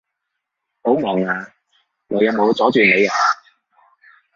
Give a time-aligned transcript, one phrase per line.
[0.81, 1.53] 好忙呀？
[2.07, 3.13] 我有冇阻住你呀？